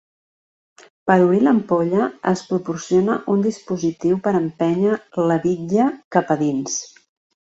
[1.09, 4.95] Per obrir l'ampolla, es proporciona un dispositiu per empènyer
[5.33, 6.79] la bitlla cap a dins.